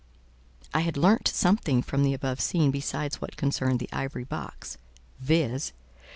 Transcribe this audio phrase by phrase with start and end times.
[0.73, 4.79] I had learnt something from the above scene besides what concerned the ivory box:
[5.19, 5.73] viz.